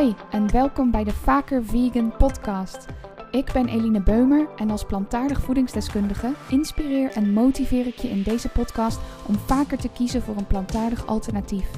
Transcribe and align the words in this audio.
Hoi 0.00 0.14
en 0.30 0.50
welkom 0.50 0.90
bij 0.90 1.04
de 1.04 1.12
Vaker 1.12 1.64
Vegan 1.64 2.16
podcast. 2.16 2.86
Ik 3.30 3.52
ben 3.52 3.68
Eline 3.68 4.02
Beumer 4.02 4.48
en 4.56 4.70
als 4.70 4.84
plantaardig 4.84 5.40
voedingsdeskundige 5.40 6.32
inspireer 6.48 7.10
en 7.12 7.32
motiveer 7.32 7.86
ik 7.86 7.98
je 7.98 8.08
in 8.08 8.22
deze 8.22 8.48
podcast 8.48 9.00
om 9.26 9.34
vaker 9.34 9.78
te 9.78 9.88
kiezen 9.88 10.22
voor 10.22 10.36
een 10.36 10.46
plantaardig 10.46 11.06
alternatief. 11.06 11.70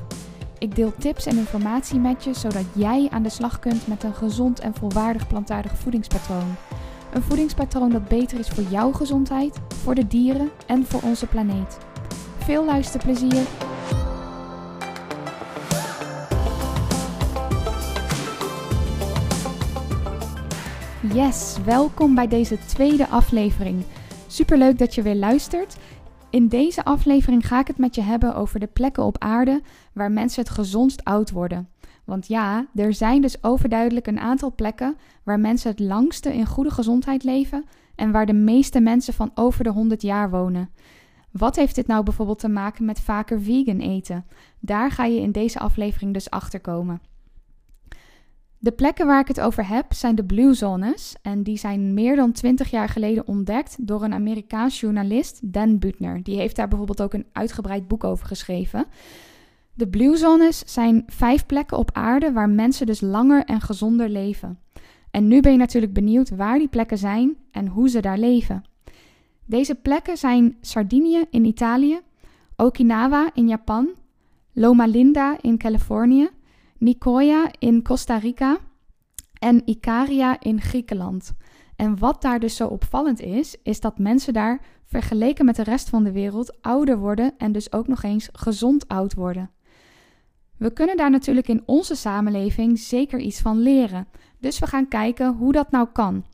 Ik 0.59 0.75
deel 0.77 0.93
tips 0.99 1.27
en 1.27 1.37
informatie 1.37 1.99
met 1.99 2.25
je 2.25 2.35
zodat 2.35 2.65
jij 2.75 3.09
aan 3.11 3.23
de 3.23 3.29
slag 3.29 3.59
kunt 3.59 3.87
met 3.87 4.03
een 4.03 4.15
gezond 4.15 4.61
en 4.61 4.75
volwaardig 4.75 5.27
plantaardig 5.27 5.79
voedingspatroon. 5.79 6.55
Een 7.13 7.23
voedingspatroon 7.23 7.91
dat 7.91 8.09
beter 8.09 8.39
is 8.39 8.49
voor 8.49 8.65
jouw 8.65 8.93
gezondheid, 8.93 9.61
voor 9.69 9.95
de 9.95 10.07
dieren 10.07 10.51
en 10.67 10.87
voor 10.87 11.01
onze 11.03 11.27
planeet. 11.27 11.79
Veel 12.39 12.65
luisterplezier 12.65 13.47
Yes, 21.11 21.57
welkom 21.65 22.15
bij 22.15 22.29
deze 22.29 22.59
tweede 22.59 23.09
aflevering. 23.09 23.85
Superleuk 24.27 24.79
dat 24.79 24.95
je 24.95 25.03
weer 25.03 25.15
luistert. 25.15 25.77
In 26.31 26.49
deze 26.49 26.85
aflevering 26.85 27.47
ga 27.47 27.61
ik 27.61 27.67
het 27.67 27.79
met 27.79 27.95
je 27.95 28.01
hebben 28.01 28.35
over 28.35 28.61
de 28.61 28.67
plekken 28.67 29.05
op 29.05 29.19
aarde 29.19 29.63
waar 29.93 30.13
mensen 30.13 30.43
het 30.43 30.53
gezondst 30.53 31.05
oud 31.05 31.31
worden. 31.31 31.69
Want 32.05 32.27
ja, 32.27 32.67
er 32.75 32.95
zijn 32.95 33.21
dus 33.21 33.43
overduidelijk 33.43 34.07
een 34.07 34.21
aantal 34.21 34.55
plekken 34.55 34.97
waar 35.23 35.41
mensen 35.41 35.71
het 35.71 35.81
langste 35.81 36.35
in 36.35 36.47
goede 36.47 36.71
gezondheid 36.71 37.25
leven 37.25 37.65
en 37.95 38.11
waar 38.11 38.27
de 38.27 38.33
meeste 38.33 38.81
mensen 38.81 39.15
van 39.15 39.31
over 39.35 39.65
de 39.65 39.71
100 39.71 40.03
jaar 40.03 40.31
wonen. 40.31 40.71
Wat 41.31 41.57
heeft 41.57 41.75
dit 41.75 41.87
nou 41.87 42.03
bijvoorbeeld 42.03 42.39
te 42.39 42.49
maken 42.49 42.85
met 42.85 43.01
vaker 43.01 43.41
vegan 43.41 43.79
eten? 43.79 44.25
Daar 44.61 44.91
ga 44.91 45.05
je 45.05 45.21
in 45.21 45.33
deze 45.33 45.59
aflevering 45.59 46.13
dus 46.13 46.31
achter 46.31 46.61
komen. 46.61 47.01
De 48.63 48.73
plekken 48.73 49.07
waar 49.07 49.21
ik 49.21 49.29
het 49.29 49.41
over 49.41 49.69
heb 49.69 49.93
zijn 49.93 50.15
de 50.15 50.25
Blue 50.25 50.55
Zones 50.55 51.15
en 51.23 51.43
die 51.43 51.59
zijn 51.59 51.95
meer 51.95 52.17
dan 52.17 52.33
20 52.33 52.71
jaar 52.71 52.89
geleden 52.89 53.27
ontdekt 53.27 53.77
door 53.81 54.03
een 54.03 54.15
Amerikaans 54.15 54.81
journalist, 54.81 55.41
Dan 55.43 55.79
Butner. 55.79 56.23
Die 56.23 56.37
heeft 56.37 56.57
daar 56.57 56.69
bijvoorbeeld 56.69 57.03
ook 57.03 57.13
een 57.13 57.27
uitgebreid 57.33 57.89
boek 57.89 58.05
over 58.05 58.27
geschreven. 58.27 58.85
De 59.75 59.89
Blue 59.89 60.17
Zones 60.17 60.59
zijn 60.59 61.03
vijf 61.07 61.47
plekken 61.47 61.79
op 61.79 61.91
aarde 61.93 62.33
waar 62.33 62.49
mensen 62.49 62.87
dus 62.87 63.01
langer 63.01 63.45
en 63.45 63.61
gezonder 63.61 64.09
leven. 64.09 64.59
En 65.11 65.29
nu 65.29 65.41
ben 65.41 65.53
je 65.53 65.59
natuurlijk 65.59 65.93
benieuwd 65.93 66.31
waar 66.31 66.59
die 66.59 66.69
plekken 66.69 66.99
zijn 66.99 67.37
en 67.51 67.67
hoe 67.67 67.89
ze 67.89 68.01
daar 68.01 68.19
leven. 68.19 68.65
Deze 69.45 69.75
plekken 69.75 70.17
zijn 70.17 70.57
Sardinië 70.61 71.25
in 71.31 71.45
Italië, 71.45 72.01
Okinawa 72.57 73.31
in 73.35 73.49
Japan, 73.49 73.89
Loma 74.53 74.87
Linda 74.87 75.37
in 75.41 75.59
Californië, 75.59 76.31
Nicoya 76.83 77.51
in 77.59 77.83
Costa 77.83 78.17
Rica 78.17 78.59
en 79.39 79.63
Ikaria 79.65 80.41
in 80.41 80.61
Griekenland. 80.61 81.33
En 81.77 81.99
wat 81.99 82.23
daar 82.23 82.41
dus 82.41 82.57
zo 82.57 82.67
opvallend 82.67 83.21
is, 83.21 83.57
is 83.63 83.81
dat 83.81 83.99
mensen 83.99 84.33
daar 84.33 84.61
vergeleken 84.87 85.45
met 85.45 85.57
de 85.57 85.63
rest 85.63 85.89
van 85.89 86.05
de 86.05 86.13
wereld 86.13 86.63
ouder 86.63 86.99
worden 86.99 87.35
en 87.39 87.53
dus 87.53 87.73
ook 87.73 87.89
nog 87.89 88.03
eens 88.03 88.29
gezond 88.33 88.89
oud 88.89 89.15
worden. 89.15 89.51
We 90.57 90.73
kunnen 90.73 90.97
daar 90.97 91.11
natuurlijk 91.11 91.49
in 91.49 91.63
onze 91.67 91.95
samenleving 91.95 92.79
zeker 92.79 93.21
iets 93.21 93.41
van 93.41 93.59
leren. 93.59 94.09
Dus 94.41 94.59
we 94.59 94.67
gaan 94.67 94.89
kijken 94.89 95.35
hoe 95.35 95.53
dat 95.53 95.71
nou 95.71 95.89
kan. 95.93 96.25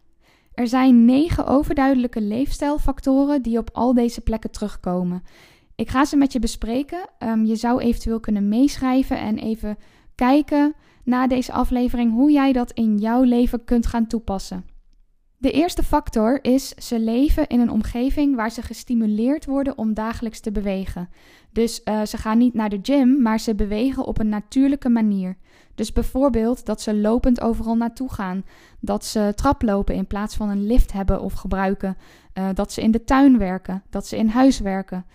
Er 0.55 0.67
zijn 0.67 1.05
negen 1.05 1.47
overduidelijke 1.47 2.21
leefstijlfactoren 2.21 3.43
die 3.43 3.59
op 3.59 3.71
al 3.73 3.95
deze 3.95 4.21
plekken 4.21 4.51
terugkomen. 4.51 5.23
Ik 5.75 5.91
ga 5.91 6.05
ze 6.05 6.17
met 6.17 6.33
je 6.33 6.39
bespreken. 6.39 7.09
Um, 7.19 7.45
je 7.45 7.57
zou 7.57 7.81
eventueel 7.81 8.21
kunnen 8.21 8.49
meeschrijven 8.49 9.19
en 9.19 9.39
even 9.39 9.77
kijken 10.19 10.75
na 11.05 11.27
deze 11.27 11.53
aflevering 11.53 12.13
hoe 12.13 12.31
jij 12.31 12.53
dat 12.53 12.73
in 12.73 12.97
jouw 12.97 13.23
leven 13.23 13.65
kunt 13.65 13.87
gaan 13.87 14.07
toepassen. 14.07 14.65
De 15.37 15.51
eerste 15.51 15.83
factor 15.83 16.45
is 16.45 16.69
ze 16.69 17.01
leven 17.01 17.47
in 17.47 17.61
een 17.61 17.71
omgeving 17.71 18.37
waar 18.37 18.51
ze 18.51 18.63
gestimuleerd 18.63 19.45
worden 19.45 19.79
om 19.79 19.95
dagelijks 19.95 20.41
te 20.41 20.53
bewegen. 20.53 21.09
Dus 21.53 21.81
uh, 21.85 22.05
ze 22.05 22.17
gaan 22.17 22.39
niet 22.39 22.55
naar 22.55 22.69
de 22.69 22.79
gym, 22.83 23.23
maar 23.23 23.41
ze 23.41 23.55
bewegen 23.55 24.05
op 24.05 24.19
een 24.19 24.29
natuurlijke 24.29 24.89
manier. 24.89 25.37
Dus 25.75 25.93
bijvoorbeeld 25.93 26.67
dat 26.67 26.81
ze 26.81 26.97
lopend 26.97 27.41
overal 27.41 27.77
naartoe 27.77 28.13
gaan, 28.13 28.45
dat 28.81 29.05
ze 29.05 29.33
traplopen 29.35 29.95
in 29.95 30.07
plaats 30.07 30.37
van 30.37 30.49
een 30.49 30.67
lift 30.67 30.93
hebben 30.93 31.21
of 31.21 31.33
gebruiken, 31.33 31.97
uh, 32.35 32.49
dat 32.55 32.73
ze 32.73 32.83
in 32.83 32.91
de 32.91 33.05
tuin 33.05 33.39
werken, 33.39 33.83
dat 33.91 34.07
ze 34.07 34.17
in 34.17 34.29
huis 34.29 34.61
werken. 34.61 35.07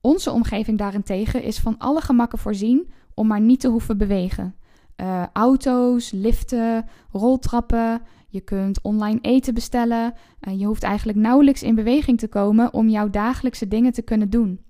Onze 0.00 0.30
omgeving 0.30 0.78
daarentegen 0.78 1.42
is 1.42 1.58
van 1.58 1.78
alle 1.78 2.00
gemakken 2.00 2.38
voorzien 2.38 2.92
om 3.14 3.26
maar 3.26 3.40
niet 3.40 3.60
te 3.60 3.68
hoeven 3.68 3.98
bewegen. 3.98 4.54
Uh, 4.96 5.22
auto's, 5.32 6.10
liften, 6.10 6.86
roltrappen. 7.10 8.02
Je 8.28 8.40
kunt 8.40 8.82
online 8.82 9.18
eten 9.20 9.54
bestellen. 9.54 10.14
Uh, 10.48 10.58
je 10.58 10.66
hoeft 10.66 10.82
eigenlijk 10.82 11.18
nauwelijks 11.18 11.62
in 11.62 11.74
beweging 11.74 12.18
te 12.18 12.28
komen 12.28 12.72
om 12.72 12.88
jouw 12.88 13.10
dagelijkse 13.10 13.68
dingen 13.68 13.92
te 13.92 14.02
kunnen 14.02 14.30
doen. 14.30 14.60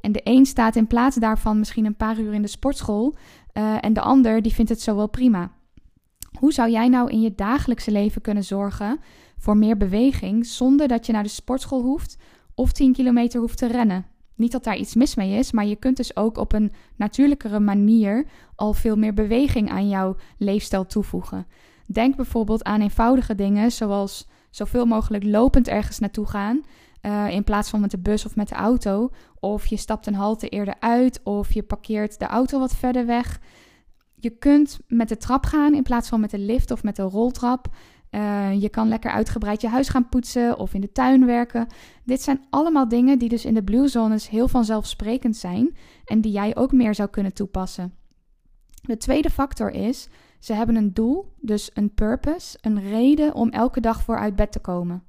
En 0.00 0.12
de 0.12 0.20
een 0.24 0.46
staat 0.46 0.76
in 0.76 0.86
plaats 0.86 1.16
daarvan 1.16 1.58
misschien 1.58 1.84
een 1.84 1.96
paar 1.96 2.18
uur 2.18 2.32
in 2.32 2.42
de 2.42 2.48
sportschool 2.48 3.14
uh, 3.52 3.76
en 3.80 3.92
de 3.92 4.00
ander 4.00 4.42
die 4.42 4.54
vindt 4.54 4.70
het 4.70 4.80
zo 4.80 4.96
wel 4.96 5.08
prima. 5.08 5.50
Hoe 6.38 6.52
zou 6.52 6.70
jij 6.70 6.88
nou 6.88 7.10
in 7.10 7.20
je 7.20 7.34
dagelijkse 7.34 7.90
leven 7.90 8.20
kunnen 8.20 8.44
zorgen 8.44 9.00
voor 9.38 9.56
meer 9.56 9.76
beweging 9.76 10.46
zonder 10.46 10.88
dat 10.88 11.06
je 11.06 11.12
naar 11.12 11.22
de 11.22 11.28
sportschool 11.28 11.82
hoeft 11.82 12.16
of 12.54 12.72
10 12.72 12.92
kilometer 12.92 13.40
hoeft 13.40 13.58
te 13.58 13.66
rennen? 13.66 14.06
Niet 14.34 14.52
dat 14.52 14.64
daar 14.64 14.76
iets 14.76 14.94
mis 14.94 15.14
mee 15.14 15.38
is, 15.38 15.52
maar 15.52 15.66
je 15.66 15.76
kunt 15.76 15.96
dus 15.96 16.16
ook 16.16 16.38
op 16.38 16.52
een 16.52 16.72
natuurlijkere 16.96 17.60
manier 17.60 18.26
al 18.56 18.72
veel 18.72 18.96
meer 18.96 19.14
beweging 19.14 19.70
aan 19.70 19.88
jouw 19.88 20.16
leefstijl 20.38 20.86
toevoegen. 20.86 21.46
Denk 21.86 22.16
bijvoorbeeld 22.16 22.64
aan 22.64 22.80
eenvoudige 22.80 23.34
dingen 23.34 23.72
zoals 23.72 24.28
zoveel 24.50 24.86
mogelijk 24.86 25.24
lopend 25.24 25.68
ergens 25.68 25.98
naartoe 25.98 26.26
gaan. 26.26 26.62
Uh, 27.02 27.30
in 27.30 27.44
plaats 27.44 27.70
van 27.70 27.80
met 27.80 27.90
de 27.90 27.98
bus 27.98 28.26
of 28.26 28.36
met 28.36 28.48
de 28.48 28.54
auto. 28.54 29.10
Of 29.40 29.66
je 29.66 29.76
stapt 29.76 30.06
een 30.06 30.14
halte 30.14 30.48
eerder 30.48 30.74
uit. 30.78 31.20
Of 31.22 31.52
je 31.52 31.62
parkeert 31.62 32.18
de 32.18 32.26
auto 32.26 32.58
wat 32.58 32.74
verder 32.74 33.06
weg. 33.06 33.40
Je 34.24 34.30
kunt 34.30 34.78
met 34.88 35.08
de 35.08 35.16
trap 35.16 35.44
gaan 35.44 35.74
in 35.74 35.82
plaats 35.82 36.08
van 36.08 36.20
met 36.20 36.30
de 36.30 36.38
lift 36.38 36.70
of 36.70 36.82
met 36.82 36.96
de 36.96 37.02
roltrap. 37.02 37.66
Uh, 38.10 38.60
je 38.60 38.68
kan 38.68 38.88
lekker 38.88 39.10
uitgebreid 39.10 39.60
je 39.60 39.68
huis 39.68 39.88
gaan 39.88 40.08
poetsen 40.08 40.58
of 40.58 40.74
in 40.74 40.80
de 40.80 40.92
tuin 40.92 41.26
werken. 41.26 41.66
Dit 42.04 42.22
zijn 42.22 42.40
allemaal 42.50 42.88
dingen 42.88 43.18
die 43.18 43.28
dus 43.28 43.44
in 43.44 43.54
de 43.54 43.62
blue 43.62 43.88
zones 43.88 44.28
heel 44.28 44.48
vanzelfsprekend 44.48 45.36
zijn 45.36 45.76
en 46.04 46.20
die 46.20 46.32
jij 46.32 46.56
ook 46.56 46.72
meer 46.72 46.94
zou 46.94 47.08
kunnen 47.08 47.34
toepassen. 47.34 47.94
De 48.82 48.96
tweede 48.96 49.30
factor 49.30 49.70
is, 49.70 50.08
ze 50.38 50.52
hebben 50.52 50.76
een 50.76 50.94
doel, 50.94 51.32
dus 51.40 51.70
een 51.74 51.94
purpose, 51.94 52.58
een 52.60 52.80
reden 52.80 53.34
om 53.34 53.48
elke 53.48 53.80
dag 53.80 54.02
voor 54.02 54.18
uit 54.18 54.36
bed 54.36 54.52
te 54.52 54.60
komen. 54.60 55.02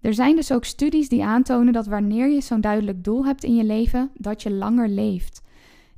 Er 0.00 0.14
zijn 0.14 0.36
dus 0.36 0.52
ook 0.52 0.64
studies 0.64 1.08
die 1.08 1.24
aantonen 1.24 1.72
dat 1.72 1.86
wanneer 1.86 2.28
je 2.28 2.40
zo'n 2.40 2.60
duidelijk 2.60 3.04
doel 3.04 3.24
hebt 3.24 3.44
in 3.44 3.54
je 3.54 3.64
leven, 3.64 4.10
dat 4.14 4.42
je 4.42 4.50
langer 4.50 4.88
leeft. 4.88 5.42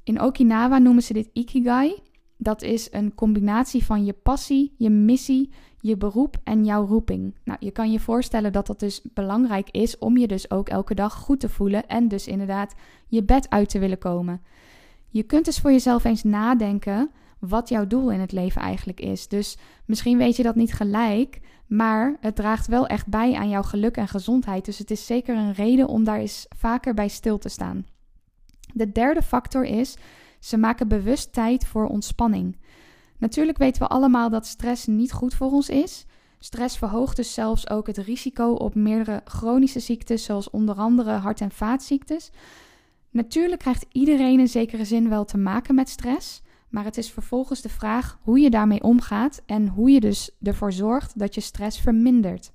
In 0.04 0.20
Okinawa 0.20 0.78
noemen 0.78 1.02
ze 1.02 1.12
dit 1.12 1.30
ikigai. 1.32 2.02
Dat 2.42 2.62
is 2.62 2.88
een 2.90 3.14
combinatie 3.14 3.84
van 3.84 4.04
je 4.04 4.12
passie, 4.12 4.74
je 4.76 4.90
missie, 4.90 5.50
je 5.80 5.96
beroep 5.96 6.36
en 6.44 6.64
jouw 6.64 6.86
roeping. 6.86 7.34
Nou, 7.44 7.58
je 7.60 7.70
kan 7.70 7.92
je 7.92 8.00
voorstellen 8.00 8.52
dat 8.52 8.66
dat 8.66 8.80
dus 8.80 9.00
belangrijk 9.14 9.70
is 9.70 9.98
om 9.98 10.16
je 10.16 10.26
dus 10.26 10.50
ook 10.50 10.68
elke 10.68 10.94
dag 10.94 11.14
goed 11.14 11.40
te 11.40 11.48
voelen 11.48 11.86
en 11.88 12.08
dus 12.08 12.26
inderdaad 12.26 12.74
je 13.08 13.22
bed 13.22 13.50
uit 13.50 13.68
te 13.68 13.78
willen 13.78 13.98
komen. 13.98 14.42
Je 15.08 15.22
kunt 15.22 15.44
dus 15.44 15.58
voor 15.58 15.70
jezelf 15.70 16.04
eens 16.04 16.22
nadenken 16.22 17.10
wat 17.38 17.68
jouw 17.68 17.86
doel 17.86 18.10
in 18.10 18.20
het 18.20 18.32
leven 18.32 18.60
eigenlijk 18.60 19.00
is. 19.00 19.28
Dus 19.28 19.58
misschien 19.86 20.18
weet 20.18 20.36
je 20.36 20.42
dat 20.42 20.54
niet 20.54 20.72
gelijk, 20.72 21.40
maar 21.66 22.16
het 22.20 22.36
draagt 22.36 22.66
wel 22.66 22.86
echt 22.86 23.06
bij 23.06 23.34
aan 23.34 23.48
jouw 23.48 23.62
geluk 23.62 23.96
en 23.96 24.08
gezondheid. 24.08 24.64
Dus 24.64 24.78
het 24.78 24.90
is 24.90 25.06
zeker 25.06 25.36
een 25.36 25.52
reden 25.52 25.88
om 25.88 26.04
daar 26.04 26.18
eens 26.18 26.46
vaker 26.56 26.94
bij 26.94 27.08
stil 27.08 27.38
te 27.38 27.48
staan. 27.48 27.86
De 28.74 28.92
derde 28.92 29.22
factor 29.22 29.64
is, 29.64 29.96
ze 30.42 30.56
maken 30.56 30.88
bewust 30.88 31.32
tijd 31.32 31.66
voor 31.66 31.86
ontspanning. 31.86 32.56
Natuurlijk 33.18 33.58
weten 33.58 33.82
we 33.82 33.88
allemaal 33.88 34.30
dat 34.30 34.46
stress 34.46 34.86
niet 34.86 35.12
goed 35.12 35.34
voor 35.34 35.50
ons 35.50 35.68
is. 35.68 36.06
Stress 36.38 36.78
verhoogt 36.78 37.16
dus 37.16 37.34
zelfs 37.34 37.70
ook 37.70 37.86
het 37.86 37.96
risico 37.96 38.52
op 38.52 38.74
meerdere 38.74 39.20
chronische 39.24 39.80
ziektes, 39.80 40.24
zoals 40.24 40.50
onder 40.50 40.74
andere 40.74 41.10
hart- 41.10 41.40
en 41.40 41.50
vaatziektes. 41.50 42.30
Natuurlijk 43.10 43.60
krijgt 43.60 43.86
iedereen 43.92 44.40
in 44.40 44.48
zekere 44.48 44.84
zin 44.84 45.08
wel 45.08 45.24
te 45.24 45.38
maken 45.38 45.74
met 45.74 45.88
stress, 45.88 46.42
maar 46.68 46.84
het 46.84 46.96
is 46.96 47.10
vervolgens 47.10 47.60
de 47.60 47.68
vraag 47.68 48.18
hoe 48.22 48.38
je 48.38 48.50
daarmee 48.50 48.82
omgaat 48.82 49.42
en 49.46 49.68
hoe 49.68 49.90
je 49.90 50.00
dus 50.00 50.30
ervoor 50.42 50.72
zorgt 50.72 51.18
dat 51.18 51.34
je 51.34 51.40
stress 51.40 51.80
vermindert. 51.80 52.52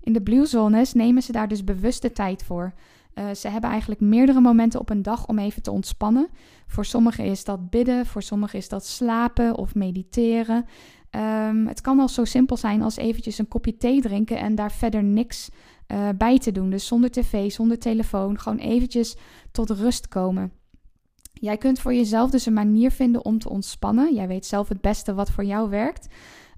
In 0.00 0.12
de 0.12 0.22
blue 0.22 0.46
zones 0.46 0.92
nemen 0.92 1.22
ze 1.22 1.32
daar 1.32 1.48
dus 1.48 1.64
bewust 1.64 2.02
de 2.02 2.12
tijd 2.12 2.44
voor. 2.44 2.72
Uh, 3.14 3.30
ze 3.34 3.48
hebben 3.48 3.70
eigenlijk 3.70 4.00
meerdere 4.00 4.40
momenten 4.40 4.80
op 4.80 4.90
een 4.90 5.02
dag 5.02 5.26
om 5.26 5.38
even 5.38 5.62
te 5.62 5.70
ontspannen. 5.70 6.28
Voor 6.66 6.84
sommigen 6.84 7.24
is 7.24 7.44
dat 7.44 7.70
bidden, 7.70 8.06
voor 8.06 8.22
sommigen 8.22 8.58
is 8.58 8.68
dat 8.68 8.86
slapen 8.86 9.56
of 9.56 9.74
mediteren. 9.74 10.66
Um, 11.10 11.66
het 11.66 11.80
kan 11.80 12.00
al 12.00 12.08
zo 12.08 12.24
simpel 12.24 12.56
zijn 12.56 12.82
als 12.82 12.96
eventjes 12.96 13.38
een 13.38 13.48
kopje 13.48 13.76
thee 13.76 14.00
drinken 14.00 14.38
en 14.38 14.54
daar 14.54 14.72
verder 14.72 15.02
niks 15.02 15.50
uh, 15.88 16.08
bij 16.16 16.38
te 16.38 16.52
doen. 16.52 16.70
Dus 16.70 16.86
zonder 16.86 17.10
tv, 17.10 17.50
zonder 17.50 17.78
telefoon, 17.78 18.38
gewoon 18.38 18.58
eventjes 18.58 19.16
tot 19.50 19.70
rust 19.70 20.08
komen. 20.08 20.52
Jij 21.32 21.56
kunt 21.56 21.80
voor 21.80 21.94
jezelf 21.94 22.30
dus 22.30 22.46
een 22.46 22.52
manier 22.52 22.90
vinden 22.90 23.24
om 23.24 23.38
te 23.38 23.48
ontspannen. 23.48 24.14
Jij 24.14 24.28
weet 24.28 24.46
zelf 24.46 24.68
het 24.68 24.80
beste 24.80 25.14
wat 25.14 25.30
voor 25.30 25.44
jou 25.44 25.70
werkt. 25.70 26.08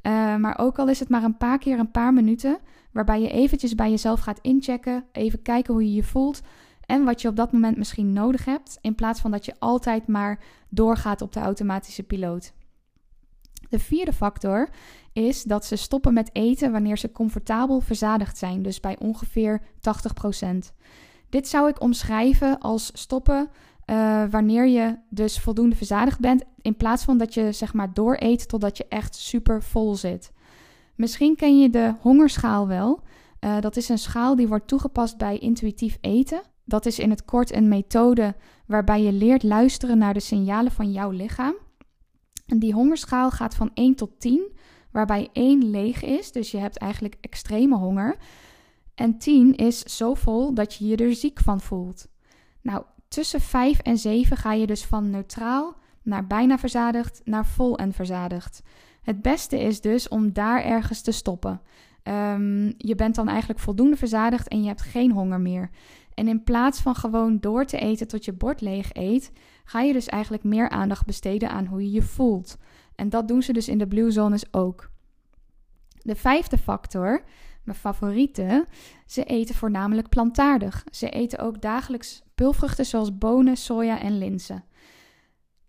Uh, 0.07 0.37
maar 0.37 0.59
ook 0.59 0.79
al 0.79 0.89
is 0.89 1.01
het 1.01 1.09
maar 1.09 1.23
een 1.23 1.37
paar 1.37 1.59
keer 1.59 1.79
een 1.79 1.91
paar 1.91 2.13
minuten, 2.13 2.59
waarbij 2.93 3.21
je 3.21 3.31
eventjes 3.31 3.75
bij 3.75 3.91
jezelf 3.91 4.21
gaat 4.21 4.39
inchecken, 4.43 5.05
even 5.13 5.43
kijken 5.43 5.73
hoe 5.75 5.85
je 5.85 5.95
je 5.95 6.05
voelt 6.05 6.43
en 6.87 7.05
wat 7.05 7.23
je 7.23 7.29
op 7.29 7.37
dat 7.37 7.53
moment 7.53 7.77
misschien 7.77 8.13
nodig 8.13 8.45
hebt, 8.45 8.79
in 8.81 8.95
plaats 8.95 9.21
van 9.21 9.31
dat 9.31 9.45
je 9.45 9.55
altijd 9.59 10.07
maar 10.07 10.41
doorgaat 10.69 11.23
op 11.23 11.33
de 11.33 11.41
automatische 11.41 12.03
piloot. 12.03 12.53
De 13.69 13.79
vierde 13.79 14.13
factor 14.13 14.69
is 15.13 15.43
dat 15.43 15.65
ze 15.65 15.77
stoppen 15.77 16.15
met 16.15 16.31
eten 16.33 16.73
wanneer 16.73 16.99
ze 16.99 17.13
comfortabel 17.13 17.81
verzadigd 17.81 18.39
zijn, 18.39 18.63
dus 18.63 18.81
bij 18.81 18.99
ongeveer 18.99 19.61
80%. 19.61 19.63
Dit 21.29 21.49
zou 21.49 21.69
ik 21.69 21.81
omschrijven 21.81 22.59
als 22.59 22.91
stoppen 22.93 23.51
uh, 23.87 24.25
wanneer 24.31 24.67
je 24.67 24.99
dus 25.09 25.39
voldoende 25.39 25.77
verzadigd 25.77 26.21
bent, 26.21 26.45
in 26.61 26.77
plaats 26.77 27.05
van 27.05 27.19
dat 27.19 27.35
je 27.35 27.53
zeg 27.53 27.75
maar 27.75 27.95
dooreet 27.95 28.49
totdat 28.49 28.77
je 28.77 28.87
echt 28.89 29.15
super 29.15 29.63
vol 29.63 29.95
zit. 29.95 30.33
Misschien 30.95 31.37
ken 31.37 31.61
je 31.61 31.71
de 31.71 31.95
hongerschaal 32.01 32.69
wel. 32.69 33.03
Uh, 33.41 33.61
dat 33.61 33.77
is 33.77 33.89
een 33.89 33.99
schaal 33.99 34.37
die 34.37 34.49
wordt 34.49 34.69
toegepast 34.69 35.19
bij 35.19 35.39
intuïtief 35.39 35.99
eten. 36.01 36.43
Dat 36.65 36.87
is 36.87 36.99
in 36.99 37.11
het 37.11 37.25
kort 37.25 37.55
een 37.55 37.69
methode 37.69 38.35
waarbij 38.67 39.03
je 39.03 39.13
leert 39.13 39.43
luisteren 39.43 39.99
naar 39.99 40.15
de 40.15 40.21
signalen 40.21 40.73
van 40.73 40.93
jouw 40.93 41.11
lichaam. 41.11 41.55
En 42.47 42.59
die 42.59 42.73
hongerschaal 42.73 43.31
gaat 43.31 43.55
van 43.55 43.71
1 43.75 43.95
tot 43.95 44.11
10, 44.21 44.53
waarbij 44.91 45.29
1 45.33 45.71
leeg 45.71 46.03
is, 46.03 46.33
dus 46.33 46.51
je 46.51 46.59
hebt 46.59 46.77
eigenlijk 46.77 47.17
extreme 47.21 47.77
honger. 47.77 48.17
En 48.95 49.19
10 49.19 49.55
is 49.55 49.79
zo 49.81 50.15
vol 50.15 50.55
dat 50.55 50.75
je 50.75 50.87
je 50.87 50.97
er 50.97 51.15
ziek 51.15 51.41
van 51.41 51.61
voelt. 51.61 52.09
Nou, 52.63 52.85
tussen 53.15 53.41
5 53.41 53.79
en 53.79 53.99
7 53.99 54.37
ga 54.37 54.53
je 54.53 54.67
dus 54.67 54.85
van 54.85 55.11
neutraal 55.11 55.77
naar 56.03 56.27
bijna 56.27 56.59
verzadigd 56.59 57.21
naar 57.25 57.47
vol 57.47 57.79
en 57.79 57.93
verzadigd. 57.93 58.63
Het 59.03 59.23
beste 59.23 59.61
is 59.61 59.81
dus 59.81 60.09
om 60.09 60.33
daar 60.33 60.65
ergens 60.65 61.01
te 61.01 61.13
stoppen. 61.13 61.61
Um, 62.03 62.75
je 62.79 62.95
bent 62.95 63.15
dan 63.15 63.29
eigenlijk 63.29 63.61
voldoende 63.61 63.97
verzadigd 63.97 64.49
en 64.49 64.63
je 64.63 64.67
hebt 64.67 64.83
geen 64.83 65.13
honger 65.13 65.41
meer. 65.41 65.71
En 66.15 66.29
in 66.29 66.45
plaats 66.45 66.81
van 66.81 66.95
gewoon 66.95 67.39
door 67.41 67.65
te 67.65 67.79
eten 67.79 68.09
tot 68.09 68.25
je 68.25 68.33
bord 68.33 68.61
leeg 68.61 68.91
eet, 68.93 69.33
ga 69.65 69.81
je 69.81 69.93
dus 69.93 70.07
eigenlijk 70.07 70.45
meer 70.45 70.69
aandacht 70.69 71.07
besteden 71.07 71.51
aan 71.51 71.67
hoe 71.67 71.83
je 71.83 71.91
je 71.91 72.03
voelt. 72.03 72.57
En 72.95 73.09
dat 73.09 73.29
doen 73.29 73.43
ze 73.43 73.53
dus 73.53 73.69
in 73.69 73.79
de 73.79 73.87
blue 73.87 74.11
zones 74.11 74.53
ook. 74.53 74.91
De 76.03 76.17
vijfde 76.17 76.59
factor, 76.59 77.25
mijn 77.65 77.79
favoriete, 77.79 78.67
ze 79.07 79.25
eten 79.25 79.55
voornamelijk 79.55 80.09
plantaardig. 80.09 80.85
Ze 80.91 81.09
eten 81.09 81.39
ook 81.39 81.61
dagelijks 81.61 82.23
pulvruchten 82.35 82.87
zoals 82.87 83.19
bonen, 83.19 83.57
soja 83.57 84.01
en 84.01 84.19
linzen. 84.19 84.65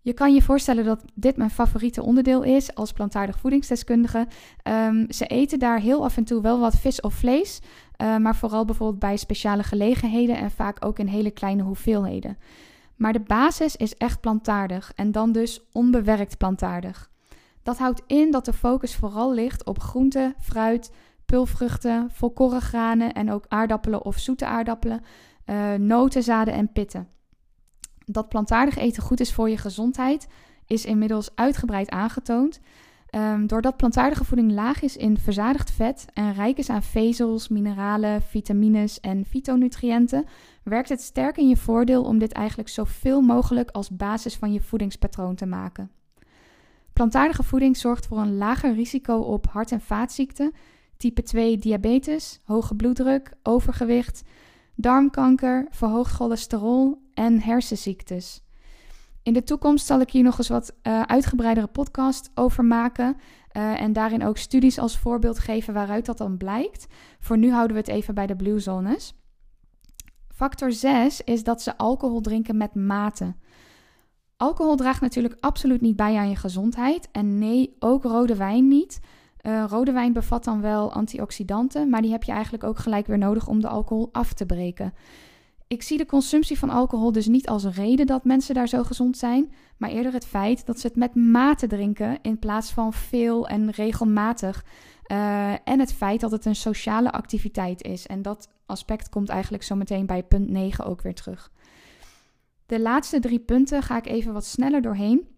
Je 0.00 0.12
kan 0.12 0.34
je 0.34 0.42
voorstellen 0.42 0.84
dat 0.84 1.04
dit 1.14 1.36
mijn 1.36 1.50
favoriete 1.50 2.02
onderdeel 2.02 2.42
is 2.42 2.74
als 2.74 2.92
plantaardig 2.92 3.38
voedingsdeskundige. 3.38 4.26
Um, 4.64 5.12
ze 5.12 5.26
eten 5.26 5.58
daar 5.58 5.80
heel 5.80 6.04
af 6.04 6.16
en 6.16 6.24
toe 6.24 6.42
wel 6.42 6.60
wat 6.60 6.76
vis 6.76 7.00
of 7.00 7.14
vlees, 7.14 7.60
uh, 8.02 8.16
maar 8.16 8.36
vooral 8.36 8.64
bijvoorbeeld 8.64 8.98
bij 8.98 9.16
speciale 9.16 9.62
gelegenheden 9.62 10.36
en 10.36 10.50
vaak 10.50 10.84
ook 10.84 10.98
in 10.98 11.06
hele 11.06 11.30
kleine 11.30 11.62
hoeveelheden. 11.62 12.38
Maar 12.96 13.12
de 13.12 13.20
basis 13.20 13.76
is 13.76 13.94
echt 13.94 14.20
plantaardig 14.20 14.92
en 14.94 15.12
dan 15.12 15.32
dus 15.32 15.60
onbewerkt 15.72 16.38
plantaardig. 16.38 17.10
Dat 17.62 17.78
houdt 17.78 18.02
in 18.06 18.30
dat 18.30 18.44
de 18.44 18.52
focus 18.52 18.94
vooral 18.94 19.34
ligt 19.34 19.64
op 19.64 19.78
groenten, 19.78 20.34
fruit, 20.40 20.90
pulvruchten, 21.26 22.10
volkoren 22.10 22.60
granen 22.60 23.12
en 23.12 23.30
ook 23.30 23.44
aardappelen 23.48 24.04
of 24.04 24.18
zoete 24.18 24.46
aardappelen, 24.46 25.00
uh, 25.46 25.74
noten, 25.74 26.22
zaden 26.22 26.54
en 26.54 26.72
pitten. 26.72 27.08
Dat 28.04 28.28
plantaardig 28.28 28.76
eten 28.76 29.02
goed 29.02 29.20
is 29.20 29.32
voor 29.32 29.48
je 29.48 29.58
gezondheid 29.58 30.28
is 30.66 30.84
inmiddels 30.84 31.30
uitgebreid 31.34 31.90
aangetoond. 31.90 32.60
Um, 33.10 33.46
doordat 33.46 33.76
plantaardige 33.76 34.24
voeding 34.24 34.52
laag 34.52 34.82
is 34.82 34.96
in 34.96 35.18
verzadigd 35.18 35.70
vet 35.70 36.06
en 36.12 36.34
rijk 36.34 36.58
is 36.58 36.70
aan 36.70 36.82
vezels, 36.82 37.48
mineralen, 37.48 38.22
vitamines 38.22 39.00
en 39.00 39.24
fytonutriënten, 39.24 40.24
werkt 40.62 40.88
het 40.88 41.00
sterk 41.00 41.36
in 41.36 41.48
je 41.48 41.56
voordeel 41.56 42.02
om 42.02 42.18
dit 42.18 42.32
eigenlijk 42.32 42.68
zoveel 42.68 43.20
mogelijk 43.20 43.70
als 43.70 43.90
basis 43.90 44.36
van 44.36 44.52
je 44.52 44.60
voedingspatroon 44.60 45.34
te 45.34 45.46
maken. 45.46 45.90
Plantaardige 46.92 47.42
voeding 47.42 47.76
zorgt 47.76 48.06
voor 48.06 48.18
een 48.18 48.36
lager 48.36 48.74
risico 48.74 49.16
op 49.16 49.46
hart- 49.46 49.72
en 49.72 49.80
vaatziekten, 49.80 50.52
type 50.96 51.22
2 51.22 51.58
diabetes, 51.58 52.40
hoge 52.44 52.74
bloeddruk, 52.74 53.32
overgewicht, 53.42 54.22
darmkanker, 54.74 55.66
verhoogd 55.70 56.12
cholesterol 56.12 57.02
en 57.14 57.40
hersenziektes. 57.40 58.44
In 59.22 59.32
de 59.32 59.42
toekomst 59.42 59.86
zal 59.86 60.00
ik 60.00 60.10
hier 60.10 60.22
nog 60.22 60.38
eens 60.38 60.48
wat 60.48 60.74
uh, 60.82 61.02
uitgebreidere 61.02 61.66
podcast 61.66 62.30
over 62.34 62.64
maken. 62.64 63.16
Uh, 63.56 63.80
en 63.80 63.92
daarin 63.92 64.24
ook 64.24 64.36
studies 64.36 64.78
als 64.78 64.98
voorbeeld 64.98 65.38
geven 65.38 65.74
waaruit 65.74 66.06
dat 66.06 66.18
dan 66.18 66.36
blijkt. 66.36 66.86
Voor 67.18 67.38
nu 67.38 67.52
houden 67.52 67.76
we 67.76 67.82
het 67.82 67.90
even 67.90 68.14
bij 68.14 68.26
de 68.26 68.36
blue 68.36 68.58
zones. 68.58 69.14
Factor 70.28 70.72
6 70.72 71.20
is 71.20 71.44
dat 71.44 71.62
ze 71.62 71.76
alcohol 71.76 72.20
drinken 72.20 72.56
met 72.56 72.74
mate. 72.74 73.34
Alcohol 74.36 74.76
draagt 74.76 75.00
natuurlijk 75.00 75.36
absoluut 75.40 75.80
niet 75.80 75.96
bij 75.96 76.16
aan 76.16 76.28
je 76.28 76.36
gezondheid. 76.36 77.08
En 77.12 77.38
nee, 77.38 77.76
ook 77.78 78.02
rode 78.02 78.36
wijn 78.36 78.68
niet. 78.68 79.00
Uh, 79.46 79.64
rode 79.68 79.92
wijn 79.92 80.12
bevat 80.12 80.44
dan 80.44 80.60
wel 80.60 80.92
antioxidanten, 80.92 81.88
maar 81.88 82.02
die 82.02 82.10
heb 82.10 82.22
je 82.22 82.32
eigenlijk 82.32 82.64
ook 82.64 82.78
gelijk 82.78 83.06
weer 83.06 83.18
nodig 83.18 83.46
om 83.48 83.60
de 83.60 83.68
alcohol 83.68 84.08
af 84.12 84.32
te 84.32 84.46
breken. 84.46 84.94
Ik 85.68 85.82
zie 85.82 85.98
de 85.98 86.06
consumptie 86.06 86.58
van 86.58 86.70
alcohol 86.70 87.12
dus 87.12 87.26
niet 87.26 87.48
als 87.48 87.64
reden 87.64 88.06
dat 88.06 88.24
mensen 88.24 88.54
daar 88.54 88.68
zo 88.68 88.82
gezond 88.82 89.18
zijn, 89.18 89.52
maar 89.76 89.90
eerder 89.90 90.12
het 90.12 90.26
feit 90.26 90.66
dat 90.66 90.80
ze 90.80 90.86
het 90.86 90.96
met 90.96 91.14
mate 91.14 91.66
drinken 91.66 92.18
in 92.22 92.38
plaats 92.38 92.70
van 92.70 92.92
veel 92.92 93.48
en 93.48 93.70
regelmatig. 93.70 94.64
Uh, 95.12 95.68
en 95.68 95.78
het 95.78 95.92
feit 95.92 96.20
dat 96.20 96.30
het 96.30 96.44
een 96.44 96.56
sociale 96.56 97.12
activiteit 97.12 97.82
is. 97.82 98.06
En 98.06 98.22
dat 98.22 98.48
aspect 98.66 99.08
komt 99.08 99.28
eigenlijk 99.28 99.62
zo 99.62 99.74
meteen 99.74 100.06
bij 100.06 100.22
punt 100.22 100.50
9 100.50 100.84
ook 100.84 101.02
weer 101.02 101.14
terug. 101.14 101.52
De 102.66 102.80
laatste 102.80 103.20
drie 103.20 103.40
punten 103.40 103.82
ga 103.82 103.96
ik 103.96 104.06
even 104.06 104.32
wat 104.32 104.44
sneller 104.44 104.82
doorheen. 104.82 105.35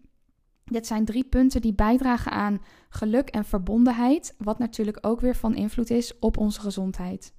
Dit 0.69 0.87
zijn 0.87 1.05
drie 1.05 1.23
punten 1.23 1.61
die 1.61 1.73
bijdragen 1.73 2.31
aan 2.31 2.61
geluk 2.89 3.29
en 3.29 3.45
verbondenheid, 3.45 4.35
wat 4.37 4.59
natuurlijk 4.59 4.97
ook 5.01 5.19
weer 5.19 5.35
van 5.35 5.55
invloed 5.55 5.89
is 5.89 6.19
op 6.19 6.37
onze 6.37 6.59
gezondheid. 6.59 7.33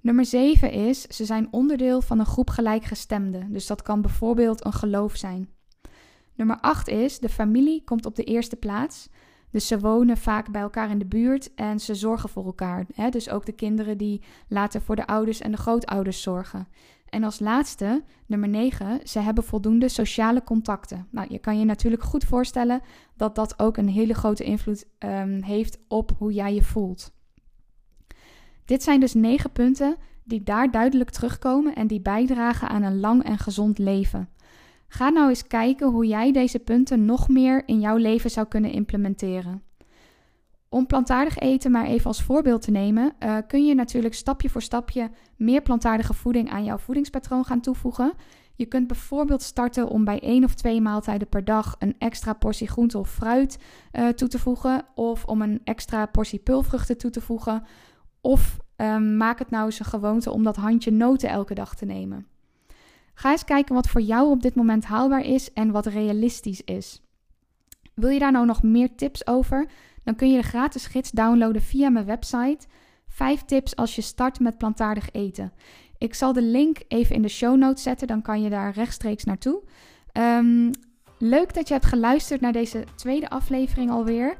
Nummer 0.00 0.24
7 0.24 0.70
is, 0.70 1.02
ze 1.02 1.24
zijn 1.24 1.48
onderdeel 1.50 2.00
van 2.00 2.18
een 2.18 2.26
groep 2.26 2.50
gelijkgestemden. 2.50 3.52
Dus 3.52 3.66
dat 3.66 3.82
kan 3.82 4.00
bijvoorbeeld 4.00 4.64
een 4.64 4.72
geloof 4.72 5.16
zijn. 5.16 5.48
Nummer 6.34 6.58
8 6.60 6.88
is, 6.88 7.18
de 7.18 7.28
familie 7.28 7.84
komt 7.84 8.06
op 8.06 8.16
de 8.16 8.24
eerste 8.24 8.56
plaats. 8.56 9.08
Dus 9.50 9.66
ze 9.66 9.78
wonen 9.78 10.16
vaak 10.16 10.50
bij 10.50 10.60
elkaar 10.60 10.90
in 10.90 10.98
de 10.98 11.06
buurt 11.06 11.54
en 11.54 11.80
ze 11.80 11.94
zorgen 11.94 12.28
voor 12.28 12.44
elkaar. 12.44 12.86
Hè? 12.94 13.08
Dus 13.08 13.30
ook 13.30 13.46
de 13.46 13.52
kinderen 13.52 13.98
die 13.98 14.22
later 14.48 14.80
voor 14.80 14.96
de 14.96 15.06
ouders 15.06 15.40
en 15.40 15.50
de 15.50 15.56
grootouders 15.56 16.22
zorgen. 16.22 16.68
En 17.14 17.24
als 17.24 17.38
laatste, 17.38 18.02
nummer 18.26 18.48
9, 18.48 19.00
ze 19.04 19.18
hebben 19.18 19.44
voldoende 19.44 19.88
sociale 19.88 20.42
contacten. 20.42 21.06
Nou, 21.10 21.26
je 21.30 21.38
kan 21.38 21.58
je 21.58 21.64
natuurlijk 21.64 22.02
goed 22.02 22.24
voorstellen 22.24 22.80
dat 23.16 23.34
dat 23.34 23.58
ook 23.58 23.76
een 23.76 23.88
hele 23.88 24.14
grote 24.14 24.44
invloed 24.44 24.86
um, 24.98 25.42
heeft 25.42 25.78
op 25.88 26.12
hoe 26.18 26.32
jij 26.32 26.54
je 26.54 26.62
voelt. 26.62 27.12
Dit 28.64 28.82
zijn 28.82 29.00
dus 29.00 29.14
negen 29.14 29.52
punten 29.52 29.96
die 30.24 30.42
daar 30.42 30.70
duidelijk 30.70 31.10
terugkomen 31.10 31.74
en 31.74 31.86
die 31.86 32.00
bijdragen 32.00 32.68
aan 32.68 32.82
een 32.82 33.00
lang 33.00 33.24
en 33.24 33.38
gezond 33.38 33.78
leven. 33.78 34.28
Ga 34.88 35.08
nou 35.08 35.28
eens 35.28 35.46
kijken 35.46 35.90
hoe 35.90 36.06
jij 36.06 36.32
deze 36.32 36.58
punten 36.58 37.04
nog 37.04 37.28
meer 37.28 37.68
in 37.68 37.80
jouw 37.80 37.96
leven 37.96 38.30
zou 38.30 38.46
kunnen 38.46 38.72
implementeren. 38.72 39.62
Om 40.74 40.86
plantaardig 40.86 41.38
eten 41.38 41.70
maar 41.70 41.86
even 41.86 42.06
als 42.06 42.22
voorbeeld 42.22 42.62
te 42.62 42.70
nemen, 42.70 43.12
uh, 43.20 43.36
kun 43.46 43.66
je 43.66 43.74
natuurlijk 43.74 44.14
stapje 44.14 44.50
voor 44.50 44.62
stapje 44.62 45.10
meer 45.36 45.62
plantaardige 45.62 46.14
voeding 46.14 46.50
aan 46.50 46.64
jouw 46.64 46.78
voedingspatroon 46.78 47.44
gaan 47.44 47.60
toevoegen. 47.60 48.12
Je 48.54 48.66
kunt 48.66 48.86
bijvoorbeeld 48.86 49.42
starten 49.42 49.88
om 49.88 50.04
bij 50.04 50.20
één 50.20 50.44
of 50.44 50.54
twee 50.54 50.80
maaltijden 50.80 51.28
per 51.28 51.44
dag 51.44 51.76
een 51.78 51.94
extra 51.98 52.32
portie 52.32 52.68
groente 52.68 52.98
of 52.98 53.10
fruit 53.10 53.58
uh, 53.92 54.08
toe 54.08 54.28
te 54.28 54.38
voegen, 54.38 54.84
of 54.94 55.24
om 55.24 55.42
een 55.42 55.60
extra 55.64 56.06
portie 56.06 56.38
pulvruchten 56.38 56.98
toe 56.98 57.10
te 57.10 57.20
voegen, 57.20 57.62
of 58.20 58.56
um, 58.76 59.16
maak 59.16 59.38
het 59.38 59.50
nou 59.50 59.64
eens 59.64 59.78
een 59.78 59.84
gewoonte 59.84 60.30
om 60.30 60.42
dat 60.42 60.56
handje 60.56 60.90
noten 60.90 61.28
elke 61.28 61.54
dag 61.54 61.74
te 61.74 61.84
nemen. 61.84 62.26
Ga 63.14 63.30
eens 63.30 63.44
kijken 63.44 63.74
wat 63.74 63.88
voor 63.88 64.00
jou 64.00 64.30
op 64.30 64.42
dit 64.42 64.54
moment 64.54 64.84
haalbaar 64.84 65.24
is 65.24 65.52
en 65.52 65.70
wat 65.70 65.86
realistisch 65.86 66.62
is. 66.64 67.02
Wil 67.94 68.08
je 68.08 68.18
daar 68.18 68.32
nou 68.32 68.46
nog 68.46 68.62
meer 68.62 68.94
tips 68.96 69.26
over? 69.26 69.66
Dan 70.04 70.14
kun 70.14 70.30
je 70.30 70.36
de 70.36 70.48
gratis 70.48 70.86
gids 70.86 71.10
downloaden 71.10 71.62
via 71.62 71.88
mijn 71.88 72.04
website. 72.04 72.66
5 73.08 73.42
tips 73.44 73.76
als 73.76 73.94
je 73.94 74.02
start 74.02 74.40
met 74.40 74.58
plantaardig 74.58 75.10
eten. 75.12 75.52
Ik 75.98 76.14
zal 76.14 76.32
de 76.32 76.42
link 76.42 76.78
even 76.88 77.14
in 77.14 77.22
de 77.22 77.28
show 77.28 77.56
notes 77.56 77.82
zetten, 77.82 78.06
dan 78.06 78.22
kan 78.22 78.42
je 78.42 78.50
daar 78.50 78.72
rechtstreeks 78.72 79.24
naartoe. 79.24 79.62
Um, 80.12 80.70
leuk 81.18 81.54
dat 81.54 81.68
je 81.68 81.74
hebt 81.74 81.86
geluisterd 81.86 82.40
naar 82.40 82.52
deze 82.52 82.84
tweede 82.94 83.30
aflevering 83.30 83.90
alweer. 83.90 84.36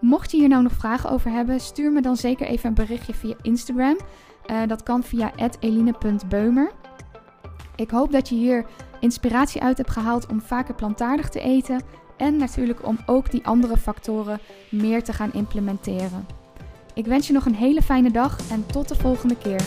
Mocht 0.00 0.30
je 0.30 0.36
hier 0.36 0.48
nou 0.48 0.62
nog 0.62 0.72
vragen 0.72 1.10
over 1.10 1.30
hebben, 1.30 1.60
stuur 1.60 1.92
me 1.92 2.00
dan 2.00 2.16
zeker 2.16 2.46
even 2.46 2.68
een 2.68 2.74
berichtje 2.74 3.14
via 3.14 3.34
Instagram. 3.42 3.96
Uh, 4.46 4.62
dat 4.66 4.82
kan 4.82 5.02
via 5.02 5.32
eline.beumer. 5.60 6.72
Ik 7.76 7.90
hoop 7.90 8.12
dat 8.12 8.28
je 8.28 8.34
hier 8.34 8.66
inspiratie 9.00 9.62
uit 9.62 9.78
heb 9.78 9.88
gehaald 9.88 10.26
om 10.26 10.40
vaker 10.40 10.74
plantaardig 10.74 11.28
te 11.28 11.40
eten 11.40 11.80
en 12.16 12.36
natuurlijk 12.36 12.86
om 12.86 12.98
ook 13.06 13.30
die 13.30 13.46
andere 13.46 13.76
factoren 13.76 14.40
meer 14.70 15.02
te 15.02 15.12
gaan 15.12 15.32
implementeren. 15.32 16.26
Ik 16.94 17.06
wens 17.06 17.26
je 17.26 17.32
nog 17.32 17.46
een 17.46 17.54
hele 17.54 17.82
fijne 17.82 18.10
dag 18.10 18.50
en 18.50 18.66
tot 18.66 18.88
de 18.88 18.94
volgende 18.94 19.36
keer. 19.36 19.60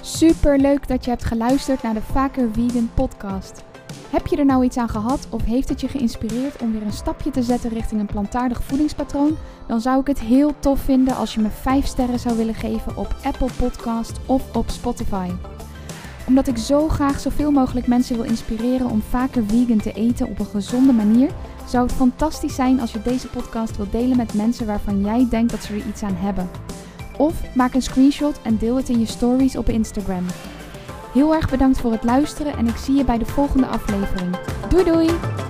Super 0.00 0.58
leuk 0.58 0.88
dat 0.88 1.04
je 1.04 1.10
hebt 1.10 1.24
geluisterd 1.24 1.82
naar 1.82 1.94
de 1.94 2.02
Vaker 2.02 2.48
Vegan 2.52 2.90
podcast. 2.94 3.64
Heb 4.10 4.26
je 4.26 4.36
er 4.36 4.44
nou 4.44 4.64
iets 4.64 4.76
aan 4.76 4.88
gehad 4.88 5.26
of 5.30 5.44
heeft 5.44 5.68
het 5.68 5.80
je 5.80 5.88
geïnspireerd 5.88 6.62
om 6.62 6.72
weer 6.72 6.82
een 6.82 6.92
stapje 6.92 7.30
te 7.30 7.42
zetten 7.42 7.70
richting 7.70 8.00
een 8.00 8.06
plantaardig 8.06 8.62
voedingspatroon? 8.62 9.36
Dan 9.66 9.80
zou 9.80 10.00
ik 10.00 10.06
het 10.06 10.20
heel 10.20 10.54
tof 10.58 10.80
vinden 10.80 11.16
als 11.16 11.34
je 11.34 11.40
me 11.40 11.48
5 11.48 11.86
sterren 11.86 12.18
zou 12.18 12.36
willen 12.36 12.54
geven 12.54 12.96
op 12.96 13.16
Apple 13.24 13.50
Podcast 13.58 14.20
of 14.26 14.56
op 14.56 14.70
Spotify. 14.70 15.28
Omdat 16.26 16.46
ik 16.46 16.56
zo 16.56 16.88
graag 16.88 17.20
zoveel 17.20 17.50
mogelijk 17.50 17.86
mensen 17.86 18.16
wil 18.16 18.24
inspireren 18.24 18.90
om 18.90 19.02
vaker 19.08 19.44
vegan 19.46 19.78
te 19.78 19.92
eten 19.92 20.26
op 20.26 20.38
een 20.38 20.46
gezonde 20.46 20.92
manier, 20.92 21.30
zou 21.68 21.86
het 21.86 21.96
fantastisch 21.96 22.54
zijn 22.54 22.80
als 22.80 22.92
je 22.92 23.02
deze 23.02 23.28
podcast 23.28 23.76
wilt 23.76 23.92
delen 23.92 24.16
met 24.16 24.34
mensen 24.34 24.66
waarvan 24.66 25.00
jij 25.00 25.26
denkt 25.30 25.50
dat 25.50 25.62
ze 25.62 25.72
er 25.72 25.86
iets 25.86 26.02
aan 26.02 26.16
hebben. 26.16 26.50
Of 27.18 27.54
maak 27.54 27.74
een 27.74 27.82
screenshot 27.82 28.42
en 28.42 28.56
deel 28.56 28.76
het 28.76 28.88
in 28.88 29.00
je 29.00 29.06
stories 29.06 29.56
op 29.56 29.68
Instagram. 29.68 30.26
Heel 31.12 31.34
erg 31.34 31.50
bedankt 31.50 31.78
voor 31.78 31.92
het 31.92 32.04
luisteren 32.04 32.56
en 32.56 32.66
ik 32.66 32.76
zie 32.76 32.94
je 32.94 33.04
bij 33.04 33.18
de 33.18 33.26
volgende 33.26 33.66
aflevering. 33.66 34.36
Doei 34.68 34.84
doei! 34.84 35.45